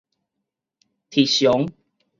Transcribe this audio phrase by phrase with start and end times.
[1.11, 1.69] 喋詳